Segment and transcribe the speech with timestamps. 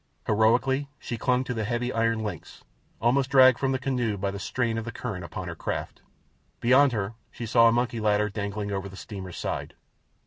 [0.25, 2.63] Heroically she clung to the heavy iron links,
[2.99, 6.01] almost dragged from the canoe by the strain of the current upon her craft.
[6.59, 9.75] Beyond her she saw a monkey ladder dangling over the steamer's side.